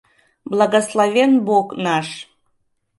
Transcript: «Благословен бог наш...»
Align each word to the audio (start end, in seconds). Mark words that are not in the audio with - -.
«Благословен 0.53 1.31
бог 1.47 1.67
наш...» 1.85 2.07